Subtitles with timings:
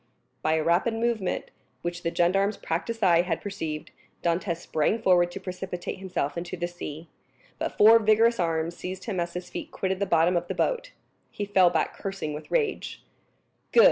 [0.41, 1.51] By a rapid movement,
[1.83, 3.91] which the gendarme's practiced eye had perceived,
[4.23, 7.07] Dantès sprang forward to precipitate himself into the sea;
[7.59, 10.91] but four vigorous arms seized him as his feet quitted the bottom of the boat.
[11.29, 13.03] He fell back cursing with rage.
[13.71, 13.79] "Good!"